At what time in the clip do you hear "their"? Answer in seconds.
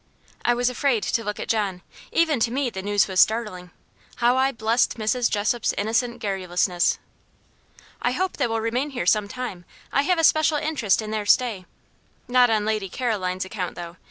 11.11-11.27